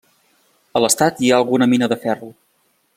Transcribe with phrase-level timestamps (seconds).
[0.79, 2.35] A l'estat hi ha alguna mina de ferro.